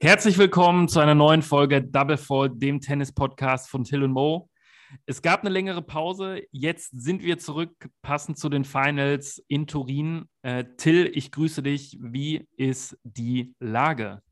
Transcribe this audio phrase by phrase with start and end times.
[0.00, 4.48] Herzlich willkommen zu einer neuen Folge Double Fall, dem Tennis-Podcast von Till und Mo.
[5.06, 6.42] Es gab eine längere Pause.
[6.50, 10.28] Jetzt sind wir zurück, passend zu den Finals in Turin.
[10.42, 11.98] Äh, Till, ich grüße dich.
[12.00, 14.22] Wie ist die Lage?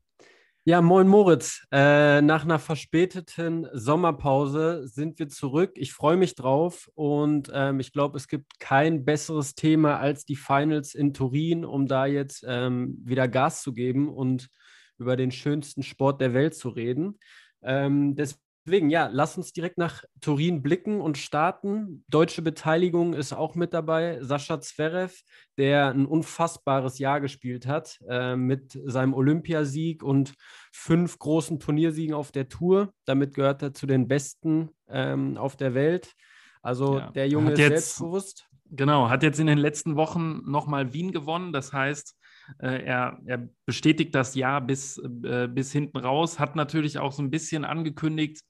[0.69, 1.65] Ja, moin Moritz.
[1.71, 5.71] Äh, nach einer verspäteten Sommerpause sind wir zurück.
[5.75, 10.35] Ich freue mich drauf und ähm, ich glaube, es gibt kein besseres Thema als die
[10.35, 14.49] Finals in Turin, um da jetzt ähm, wieder Gas zu geben und
[14.97, 17.17] über den schönsten Sport der Welt zu reden.
[17.63, 22.03] Ähm, deswegen, ja, lass uns direkt nach Turin blicken und starten.
[22.07, 24.19] Deutsche Beteiligung ist auch mit dabei.
[24.21, 25.21] Sascha Zverev,
[25.57, 30.33] der ein unfassbares Jahr gespielt hat äh, mit seinem Olympiasieg und
[30.71, 32.93] fünf großen Turniersiegen auf der Tour.
[33.05, 36.13] Damit gehört er zu den Besten ähm, auf der Welt.
[36.61, 38.47] Also ja, der Junge ist jetzt, selbstbewusst.
[38.69, 41.53] Genau, hat jetzt in den letzten Wochen nochmal Wien gewonnen.
[41.53, 42.17] Das heißt,
[42.59, 47.21] äh, er, er, bestätigt das Jahr bis, äh, bis hinten raus, hat natürlich auch so
[47.21, 48.41] ein bisschen angekündigt,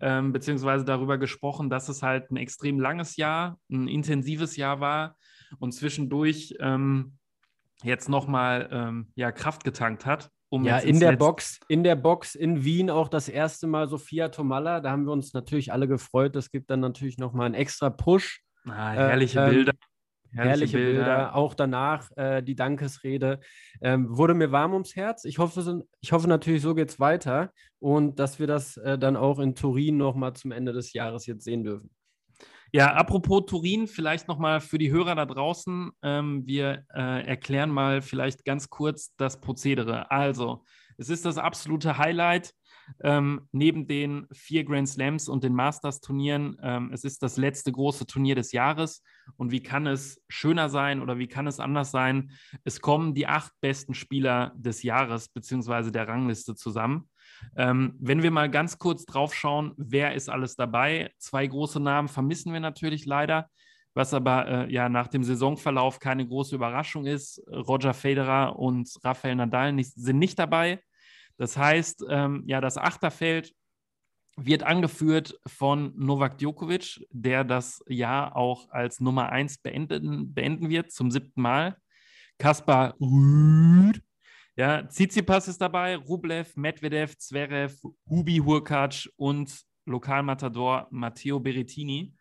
[0.00, 5.16] ähm, beziehungsweise darüber gesprochen, dass es halt ein extrem langes Jahr, ein intensives Jahr war
[5.58, 7.18] und zwischendurch ähm,
[7.82, 10.30] jetzt nochmal ähm, ja, Kraft getankt hat.
[10.52, 14.30] Um ja, in der Box, in der Box in Wien auch das erste Mal Sophia
[14.30, 14.80] Tomalla.
[14.80, 16.34] Da haben wir uns natürlich alle gefreut.
[16.34, 18.42] Das gibt dann natürlich nochmal einen extra Push.
[18.66, 19.72] Ah, herrliche äh, Bilder.
[20.32, 20.92] Herrliche, Bilder.
[20.92, 21.34] Bilder.
[21.34, 23.40] Auch danach äh, die Dankesrede.
[23.80, 25.24] Ähm, wurde mir warm ums Herz.
[25.24, 29.16] Ich hoffe, ich hoffe natürlich, so geht es weiter und dass wir das äh, dann
[29.16, 31.90] auch in Turin nochmal zum Ende des Jahres jetzt sehen dürfen.
[32.72, 35.90] Ja, apropos Turin, vielleicht nochmal für die Hörer da draußen.
[36.02, 40.10] Ähm, wir äh, erklären mal vielleicht ganz kurz das Prozedere.
[40.12, 40.64] Also,
[40.96, 42.52] es ist das absolute Highlight
[43.02, 46.56] ähm, neben den vier Grand Slams und den Masters-Turnieren.
[46.62, 49.02] Ähm, es ist das letzte große Turnier des Jahres.
[49.36, 52.32] Und wie kann es schöner sein oder wie kann es anders sein?
[52.64, 55.90] Es kommen die acht besten Spieler des Jahres bzw.
[55.90, 57.08] der Rangliste zusammen.
[57.56, 61.10] Ähm, wenn wir mal ganz kurz drauf schauen, wer ist alles dabei?
[61.18, 63.48] Zwei große Namen vermissen wir natürlich leider.
[63.92, 67.42] Was aber äh, ja nach dem Saisonverlauf keine große Überraschung ist.
[67.50, 70.80] Roger Federer und Rafael Nadal nicht, sind nicht dabei.
[71.40, 73.54] Das heißt, ähm, ja, das Achterfeld
[74.36, 80.92] wird angeführt von Novak Djokovic, der das Jahr auch als Nummer 1 beenden, beenden wird,
[80.92, 81.78] zum siebten Mal.
[82.36, 84.02] Kaspar Rüd,
[84.54, 87.74] ja, Tsitsipas ist dabei, Rublev, Medvedev, Zverev,
[88.06, 92.12] Hubi Hurkacz und Lokalmatador Matteo Berrettini.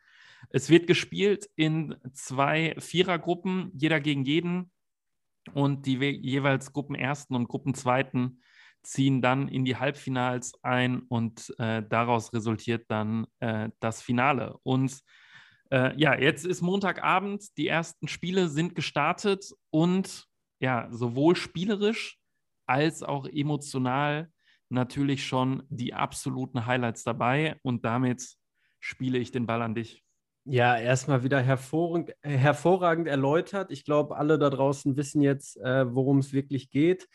[0.50, 4.72] Es wird gespielt in zwei Vierergruppen, jeder gegen jeden.
[5.54, 8.40] Und die jeweils Gruppenersten und Gruppenzweiten
[8.84, 14.58] ziehen dann in die Halbfinals ein und äh, daraus resultiert dann äh, das Finale.
[14.64, 15.02] Und
[15.72, 20.26] äh, ja, jetzt ist Montagabend, die ersten Spiele sind gestartet und
[20.60, 22.18] ja, sowohl spielerisch
[22.66, 24.30] als auch emotional
[24.70, 28.36] natürlich schon die absoluten Highlights dabei und damit
[28.80, 30.04] spiele ich den Ball an dich.
[30.46, 33.72] Ja, erstmal wieder hervorragend, hervorragend erläutert.
[33.72, 37.08] Ich glaube, alle da draußen wissen jetzt, äh, worum es wirklich geht.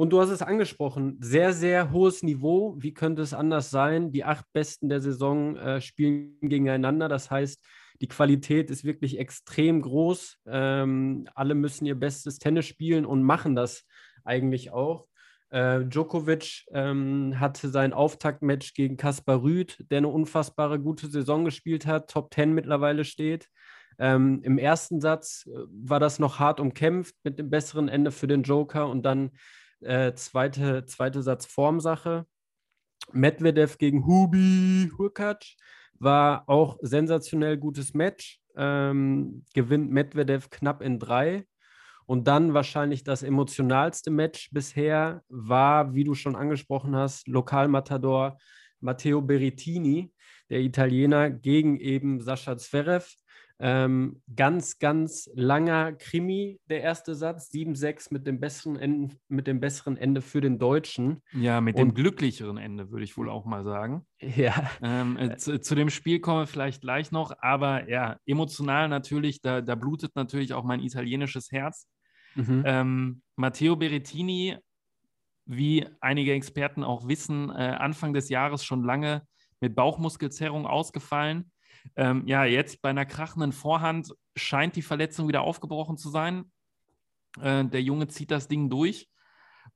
[0.00, 2.74] Und du hast es angesprochen, sehr, sehr hohes Niveau.
[2.78, 4.12] Wie könnte es anders sein?
[4.12, 7.06] Die acht Besten der Saison äh, spielen gegeneinander.
[7.10, 7.62] Das heißt,
[8.00, 10.38] die Qualität ist wirklich extrem groß.
[10.46, 13.84] Ähm, alle müssen ihr bestes Tennis spielen und machen das
[14.24, 15.06] eigentlich auch.
[15.50, 21.84] Äh, Djokovic ähm, hatte sein Auftaktmatch gegen Kaspar Rüth, der eine unfassbare gute Saison gespielt
[21.84, 23.50] hat, Top 10 mittlerweile steht.
[23.98, 28.26] Ähm, Im ersten Satz äh, war das noch hart umkämpft mit dem besseren Ende für
[28.26, 29.32] den Joker und dann
[29.80, 32.26] äh, zweite, zweite Satz Formsache.
[33.12, 35.56] Medvedev gegen Hubi Hurkacz
[35.98, 38.40] war auch sensationell gutes Match.
[38.56, 41.46] Ähm, gewinnt Medvedev knapp in drei.
[42.06, 48.38] Und dann wahrscheinlich das emotionalste Match bisher war, wie du schon angesprochen hast, Lokalmatador
[48.80, 50.12] Matteo Berrettini,
[50.48, 53.14] der Italiener, gegen eben Sascha Zverev.
[53.62, 59.60] Ähm, ganz, ganz langer Krimi, der erste Satz, 7-6 mit, dem besseren Ende, mit dem
[59.60, 61.20] besseren Ende für den Deutschen.
[61.32, 64.06] Ja, mit Und, dem glücklicheren Ende, würde ich wohl auch mal sagen.
[64.18, 64.70] Ja.
[64.80, 69.42] Ähm, äh, zu, zu, dem Spiel kommen wir vielleicht gleich noch, aber ja, emotional natürlich,
[69.42, 71.86] da, da blutet natürlich auch mein italienisches Herz.
[72.36, 72.62] Mhm.
[72.64, 74.56] Ähm, Matteo Berrettini,
[75.44, 79.22] wie einige Experten auch wissen, äh, Anfang des Jahres schon lange
[79.60, 81.50] mit Bauchmuskelzerrung ausgefallen
[81.96, 86.50] ähm, ja, jetzt bei einer krachenden Vorhand scheint die Verletzung wieder aufgebrochen zu sein.
[87.40, 89.08] Äh, der Junge zieht das Ding durch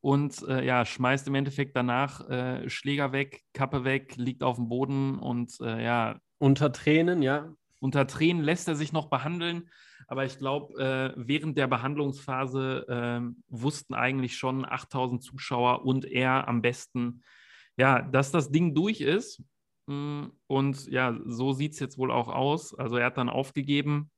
[0.01, 4.69] und äh, ja, schmeißt im Endeffekt danach äh, Schläger weg, Kappe weg, liegt auf dem
[4.69, 6.19] Boden und äh, ja.
[6.39, 7.55] Unter Tränen, ja.
[7.81, 9.71] unter Tränen lässt er sich noch behandeln,
[10.07, 16.49] aber ich glaube, äh, während der Behandlungsphase äh, wussten eigentlich schon 8000 Zuschauer und er
[16.49, 17.23] am besten,
[17.77, 19.43] ja, dass das Ding durch ist.
[19.87, 22.75] Mm, und ja, so sieht es jetzt wohl auch aus.
[22.75, 24.11] Also er hat dann aufgegeben.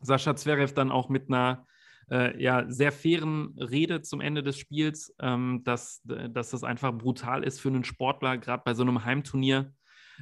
[0.00, 1.66] Sascha Zverev dann auch mit einer
[2.10, 7.44] äh, ja, sehr fairen Rede zum Ende des Spiels, ähm, dass, dass das einfach brutal
[7.44, 9.72] ist für einen Sportler, gerade bei so einem Heimturnier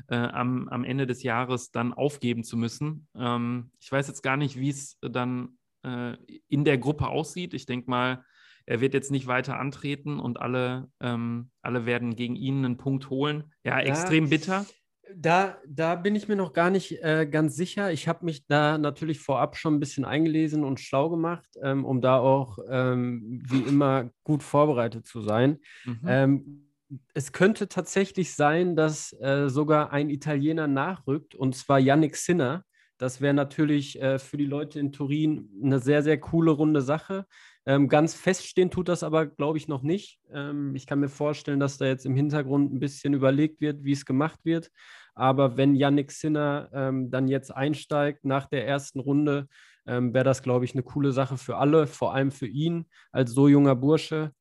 [0.09, 3.09] äh, am, am Ende des Jahres dann aufgeben zu müssen.
[3.17, 6.17] Ähm, ich weiß jetzt gar nicht, wie es dann äh,
[6.49, 7.55] in der Gruppe aussieht.
[7.55, 8.25] Ich denke mal,
[8.67, 13.11] er wird jetzt nicht weiter antreten und alle, ähm, alle werden gegen ihn einen Punkt
[13.11, 13.53] holen.
[13.65, 14.67] Ja, ja extrem bitter.
[15.15, 17.93] Da, da bin ich mir noch gar nicht äh, ganz sicher.
[17.93, 22.01] Ich habe mich da natürlich vorab schon ein bisschen eingelesen und schlau gemacht, ähm, um
[22.01, 25.59] da auch ähm, wie immer gut vorbereitet zu sein.
[25.85, 26.01] Mhm.
[26.07, 26.69] Ähm,
[27.15, 32.65] es könnte tatsächlich sein, dass äh, sogar ein Italiener nachrückt, und zwar Yannick Sinner.
[32.99, 37.27] Das wäre natürlich äh, für die Leute in Turin eine sehr, sehr coole runde Sache.
[37.65, 40.21] Ähm, ganz feststehen tut das aber, glaube ich, noch nicht.
[40.33, 43.93] Ähm, ich kann mir vorstellen, dass da jetzt im Hintergrund ein bisschen überlegt wird, wie
[43.93, 44.71] es gemacht wird.
[45.15, 49.49] Aber wenn Yannick Sinner ähm, dann jetzt einsteigt nach der ersten Runde,
[49.87, 53.33] ähm, wäre das, glaube ich, eine coole Sache für alle, vor allem für ihn als
[53.33, 54.33] so junger Bursche.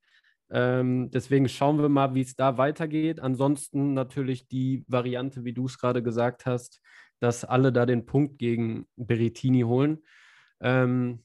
[0.51, 3.19] Ähm, deswegen schauen wir mal, wie es da weitergeht.
[3.19, 6.81] Ansonsten natürlich die Variante, wie du es gerade gesagt hast,
[7.22, 10.04] dass alle da den Punkt gegen Berettini holen.
[10.60, 11.24] Ähm,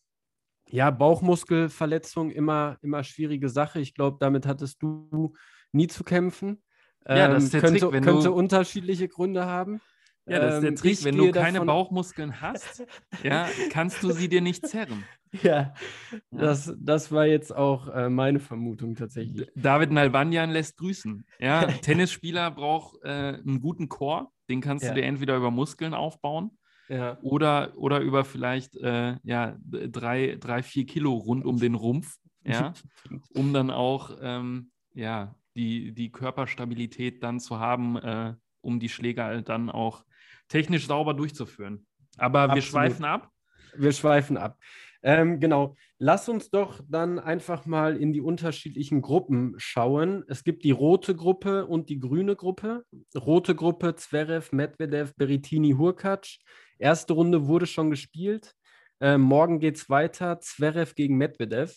[0.68, 3.80] ja, Bauchmuskelverletzung immer, immer schwierige Sache.
[3.80, 5.34] Ich glaube, damit hattest du
[5.72, 6.62] nie zu kämpfen.
[7.08, 8.34] Ja, das ist der ähm, könnte, Trick, wenn könnte du...
[8.34, 9.80] unterschiedliche Gründe haben.
[10.28, 11.04] Ja, das ist der ähm, Trick.
[11.04, 11.66] Wenn du keine davon...
[11.68, 12.84] Bauchmuskeln hast,
[13.22, 15.04] ja, kannst du sie dir nicht zerren.
[15.42, 15.74] Ja,
[16.30, 19.46] das, das war jetzt auch äh, meine Vermutung tatsächlich.
[19.54, 21.26] David Nalbanyan lässt grüßen.
[21.38, 24.32] Ja, Tennisspieler braucht äh, einen guten Chor.
[24.48, 24.94] Den kannst ja.
[24.94, 26.52] du dir entweder über Muskeln aufbauen
[26.88, 27.18] ja.
[27.20, 32.72] oder, oder über vielleicht äh, ja, drei, drei, vier Kilo rund um den Rumpf, ja,
[33.34, 39.24] um dann auch ähm, ja, die, die Körperstabilität dann zu haben, äh, um die Schläge
[39.24, 40.05] halt dann auch
[40.48, 41.86] technisch sauber durchzuführen.
[42.18, 42.56] Aber Absolut.
[42.56, 43.30] wir schweifen ab.
[43.76, 44.58] Wir schweifen ab.
[45.02, 45.76] Ähm, genau.
[45.98, 50.24] Lass uns doch dann einfach mal in die unterschiedlichen Gruppen schauen.
[50.28, 52.84] Es gibt die rote Gruppe und die grüne Gruppe.
[53.14, 56.38] Rote Gruppe Zverev, Medvedev, Berettini, Hurkacz.
[56.78, 58.54] Erste Runde wurde schon gespielt.
[59.00, 60.40] Ähm, morgen geht es weiter.
[60.40, 61.74] Zverev gegen Medvedev.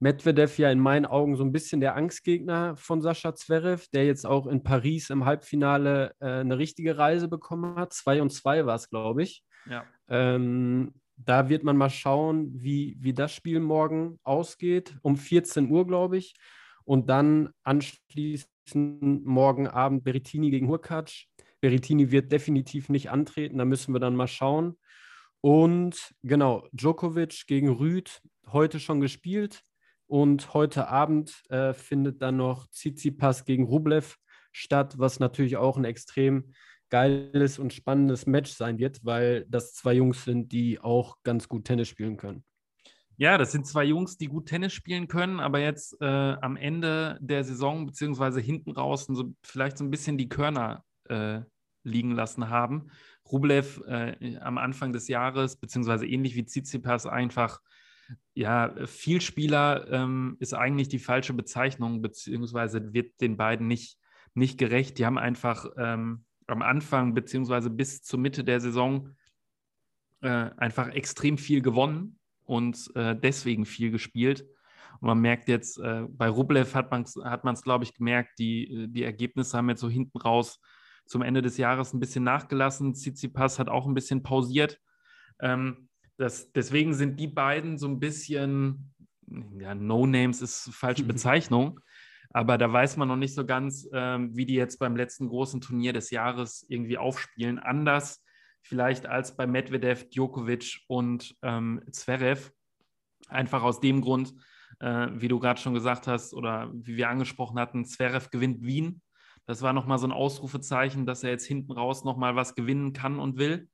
[0.00, 4.26] Medvedev ja in meinen Augen so ein bisschen der Angstgegner von Sascha Zverev, der jetzt
[4.26, 7.92] auch in Paris im Halbfinale äh, eine richtige Reise bekommen hat.
[7.92, 9.44] 2 und 2 war es, glaube ich.
[9.68, 9.84] Ja.
[10.08, 14.96] Ähm, da wird man mal schauen, wie, wie das Spiel morgen ausgeht.
[15.02, 16.34] Um 14 Uhr, glaube ich.
[16.84, 21.26] Und dann anschließend morgen Abend Berettini gegen Hurkacz.
[21.60, 24.78] Berettini wird definitiv nicht antreten, da müssen wir dann mal schauen.
[25.42, 29.62] Und genau, Djokovic gegen Rüd, heute schon gespielt.
[30.10, 34.16] Und heute Abend äh, findet dann noch Tsitsipas gegen Rublev
[34.50, 36.52] statt, was natürlich auch ein extrem
[36.88, 41.64] geiles und spannendes Match sein wird, weil das zwei Jungs sind, die auch ganz gut
[41.64, 42.42] Tennis spielen können.
[43.18, 47.16] Ja, das sind zwei Jungs, die gut Tennis spielen können, aber jetzt äh, am Ende
[47.20, 51.42] der Saison, beziehungsweise hinten raus, so, vielleicht so ein bisschen die Körner äh,
[51.84, 52.88] liegen lassen haben.
[53.30, 57.60] Rublev äh, am Anfang des Jahres, beziehungsweise ähnlich wie Tsitsipas, einfach
[58.34, 63.98] ja, Vielspieler ähm, ist eigentlich die falsche Bezeichnung, beziehungsweise wird den beiden nicht,
[64.34, 64.98] nicht gerecht.
[64.98, 69.14] Die haben einfach ähm, am Anfang, beziehungsweise bis zur Mitte der Saison
[70.22, 74.46] äh, einfach extrem viel gewonnen und äh, deswegen viel gespielt.
[75.00, 78.86] Und man merkt jetzt, äh, bei Rublev hat man es, hat glaube ich, gemerkt, die,
[78.88, 80.60] die Ergebnisse haben jetzt so hinten raus
[81.06, 82.94] zum Ende des Jahres ein bisschen nachgelassen.
[82.94, 84.78] Tsitsipas hat auch ein bisschen pausiert.
[85.40, 85.89] Ähm,
[86.20, 88.92] das, deswegen sind die beiden so ein bisschen,
[89.58, 91.80] ja, No-Names ist falsche Bezeichnung,
[92.28, 95.62] aber da weiß man noch nicht so ganz, ähm, wie die jetzt beim letzten großen
[95.62, 97.58] Turnier des Jahres irgendwie aufspielen.
[97.58, 98.22] Anders
[98.62, 102.50] vielleicht als bei Medvedev, Djokovic und ähm, Zverev.
[103.28, 104.34] Einfach aus dem Grund,
[104.80, 109.00] äh, wie du gerade schon gesagt hast oder wie wir angesprochen hatten, Zverev gewinnt Wien.
[109.46, 113.18] Das war nochmal so ein Ausrufezeichen, dass er jetzt hinten raus nochmal was gewinnen kann
[113.18, 113.69] und will.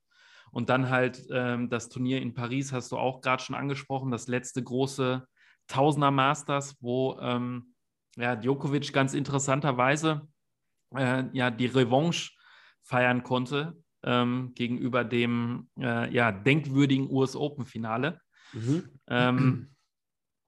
[0.57, 4.27] Und dann halt ähm, das Turnier in Paris hast du auch gerade schon angesprochen, das
[4.27, 5.23] letzte große
[5.67, 7.75] Tausender Masters, wo ähm,
[8.15, 10.27] ja, Djokovic ganz interessanterweise
[10.95, 12.31] äh, ja, die Revanche
[12.81, 18.19] feiern konnte ähm, gegenüber dem äh, ja, denkwürdigen US Open Finale.
[18.51, 18.89] Mhm.
[19.09, 19.75] Ähm,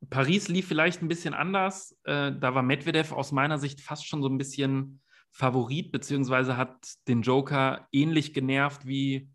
[0.09, 1.95] Paris lief vielleicht ein bisschen anders.
[2.05, 6.95] Äh, da war Medvedev aus meiner Sicht fast schon so ein bisschen Favorit, beziehungsweise hat
[7.07, 9.29] den Joker ähnlich genervt wie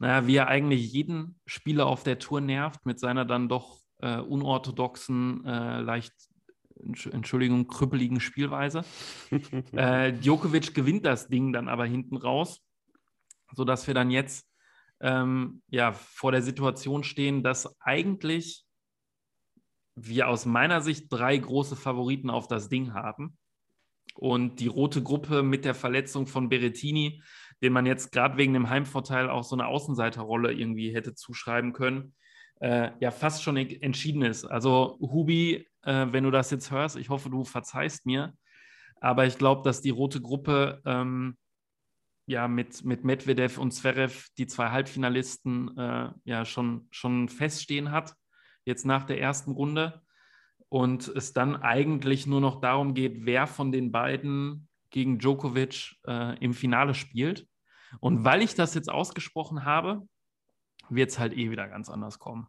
[0.00, 4.18] naja, wie er eigentlich jeden Spieler auf der Tour nervt mit seiner dann doch äh,
[4.18, 6.14] unorthodoxen, äh, leicht,
[7.12, 8.82] Entschuldigung, krüppeligen Spielweise.
[9.72, 12.62] äh, Djokovic gewinnt das Ding dann aber hinten raus,
[13.54, 14.48] sodass wir dann jetzt
[15.00, 18.64] ähm, ja, vor der Situation stehen, dass eigentlich
[19.96, 23.36] wir aus meiner Sicht drei große Favoriten auf das Ding haben.
[24.14, 27.22] Und die rote Gruppe mit der Verletzung von Berettini,
[27.62, 32.14] den man jetzt gerade wegen dem Heimvorteil auch so eine Außenseiterrolle irgendwie hätte zuschreiben können,
[32.60, 34.44] äh, ja fast schon entschieden ist.
[34.44, 38.34] Also Hubi, äh, wenn du das jetzt hörst, ich hoffe, du verzeihst mir,
[39.00, 41.36] aber ich glaube, dass die rote Gruppe ähm,
[42.26, 48.14] ja mit, mit Medvedev und Zverev die zwei Halbfinalisten äh, ja schon, schon feststehen hat,
[48.64, 50.02] jetzt nach der ersten Runde.
[50.68, 56.38] Und es dann eigentlich nur noch darum geht, wer von den beiden gegen Djokovic äh,
[56.38, 57.48] im Finale spielt.
[57.98, 60.06] Und weil ich das jetzt ausgesprochen habe,
[60.88, 62.46] wird es halt eh wieder ganz anders kommen.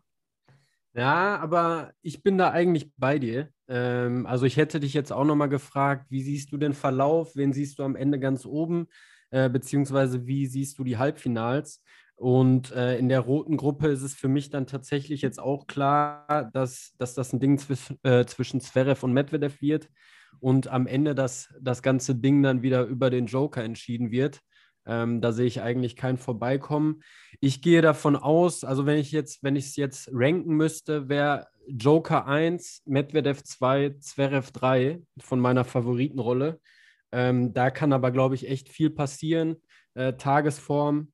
[0.94, 3.50] Ja, aber ich bin da eigentlich bei dir.
[3.68, 7.36] Ähm, also ich hätte dich jetzt auch nochmal gefragt, wie siehst du den Verlauf?
[7.36, 8.88] Wen siehst du am Ende ganz oben?
[9.30, 11.82] Äh, beziehungsweise wie siehst du die Halbfinals?
[12.16, 16.52] Und äh, in der roten Gruppe ist es für mich dann tatsächlich jetzt auch klar,
[16.54, 19.90] dass, dass das ein Ding zwisch, äh, zwischen Zverev und Medvedev wird
[20.40, 24.42] und am Ende das, das ganze Ding dann wieder über den Joker entschieden wird.
[24.86, 27.02] Ähm, da sehe ich eigentlich kein Vorbeikommen.
[27.40, 31.48] Ich gehe davon aus, also wenn ich jetzt, wenn ich es jetzt ranken müsste, wäre
[31.68, 36.60] Joker 1, Medvedev 2, Zverev 3 von meiner Favoritenrolle.
[37.12, 39.58] Ähm, da kann aber, glaube ich, echt viel passieren.
[39.94, 41.12] Äh, Tagesform,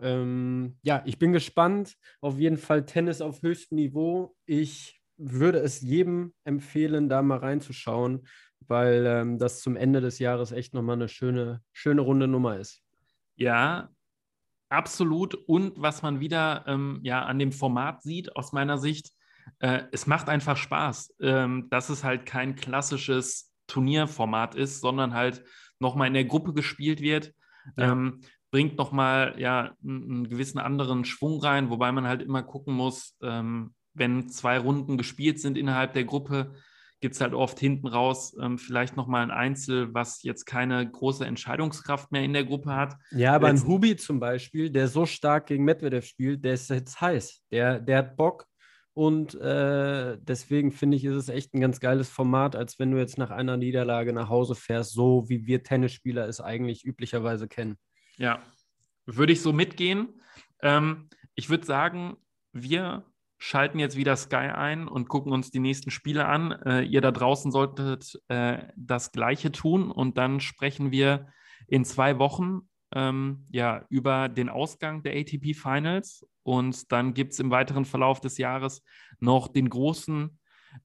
[0.00, 1.96] ähm, ja, ich bin gespannt.
[2.20, 4.34] Auf jeden Fall Tennis auf höchstem Niveau.
[4.46, 8.26] Ich würde es jedem empfehlen, da mal reinzuschauen,
[8.66, 12.82] weil ähm, das zum Ende des Jahres echt nochmal eine schöne, schöne runde Nummer ist.
[13.40, 13.88] Ja,
[14.68, 15.34] absolut.
[15.34, 19.12] Und was man wieder ähm, ja, an dem Format sieht, aus meiner Sicht,
[19.60, 25.42] äh, es macht einfach Spaß, ähm, dass es halt kein klassisches Turnierformat ist, sondern halt
[25.78, 27.32] nochmal in der Gruppe gespielt wird.
[27.76, 27.92] Ja.
[27.92, 28.20] Ähm,
[28.50, 33.74] bringt nochmal ja, einen, gewissen anderen Schwung rein, wobei man halt immer gucken muss, ähm,
[33.94, 36.54] wenn zwei Runden gespielt sind innerhalb der Gruppe,
[37.00, 41.24] gibt es halt oft hinten raus ähm, vielleicht nochmal ein Einzel, was jetzt keine große
[41.24, 42.96] Entscheidungskraft mehr in der Gruppe hat.
[43.10, 46.70] Ja, aber jetzt, ein Hubi zum Beispiel, der so stark gegen Medvedev spielt, der ist
[46.70, 47.42] jetzt heiß.
[47.50, 48.46] Der, der hat Bock
[48.92, 52.98] und äh, deswegen finde ich, ist es echt ein ganz geiles Format, als wenn du
[52.98, 57.78] jetzt nach einer Niederlage nach Hause fährst, so wie wir Tennisspieler es eigentlich üblicherweise kennen.
[58.16, 58.42] Ja,
[59.06, 60.20] würde ich so mitgehen.
[60.60, 62.16] Ähm, ich würde sagen,
[62.52, 63.04] wir
[63.42, 66.52] schalten jetzt wieder Sky ein und gucken uns die nächsten Spiele an.
[66.52, 71.26] Äh, ihr da draußen solltet äh, das Gleiche tun und dann sprechen wir
[71.66, 77.38] in zwei Wochen ähm, ja, über den Ausgang der ATP Finals und dann gibt es
[77.38, 78.82] im weiteren Verlauf des Jahres
[79.20, 80.38] noch den großen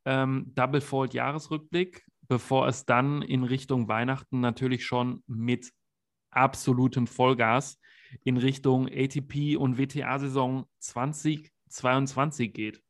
[0.06, 5.74] ähm, Double Fault Jahresrückblick, bevor es dann in Richtung Weihnachten natürlich schon mit
[6.32, 7.82] absolutem Vollgas
[8.24, 10.66] in Richtung ATP und WTA-Saison
[11.70, 12.82] 2022 geht.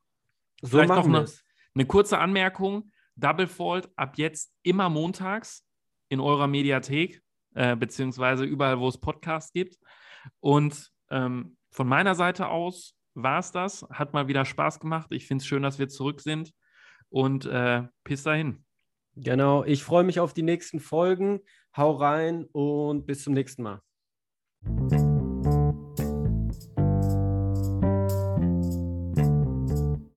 [0.61, 1.25] So Vielleicht noch eine,
[1.73, 2.91] eine kurze Anmerkung.
[3.15, 5.65] Double Fault ab jetzt immer montags
[6.09, 7.21] in eurer Mediathek,
[7.53, 9.77] äh, beziehungsweise überall, wo es Podcasts gibt.
[10.39, 13.85] Und ähm, von meiner Seite aus war es das.
[13.89, 15.07] Hat mal wieder Spaß gemacht.
[15.11, 16.53] Ich finde es schön, dass wir zurück sind.
[17.09, 18.65] Und äh, bis dahin.
[19.15, 21.39] Genau, ich freue mich auf die nächsten Folgen.
[21.75, 23.81] Hau rein und bis zum nächsten Mal.